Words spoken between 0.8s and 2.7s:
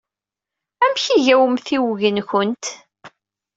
Amek ay iga wemtiweg-nwent?